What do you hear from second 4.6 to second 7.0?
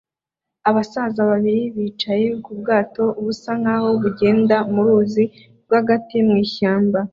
mu ruzi rwagati mu ishyamba